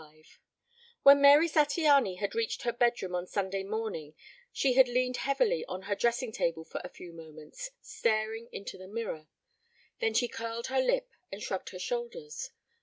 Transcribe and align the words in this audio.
XXXV 0.01 0.25
When 1.03 1.21
Mary 1.21 1.47
Zattiany 1.47 2.17
had 2.17 2.33
reached 2.33 2.63
her 2.63 2.73
bedroom 2.73 3.13
on 3.13 3.27
Sunday 3.27 3.61
morning 3.63 4.15
she 4.51 4.73
had 4.73 4.87
leaned 4.87 5.17
heavily 5.17 5.63
on 5.67 5.83
her 5.83 5.93
dressing 5.93 6.31
table 6.31 6.63
for 6.63 6.81
a 6.83 6.89
few 6.89 7.13
moments, 7.13 7.69
staring 7.81 8.49
into 8.51 8.79
the 8.79 8.87
mirror. 8.87 9.27
Then 9.99 10.15
she 10.15 10.27
curled 10.27 10.65
her 10.73 10.81
lip 10.81 11.11
and 11.31 11.39
shrugged 11.39 11.69
her 11.69 11.77
shoulders. 11.77 12.49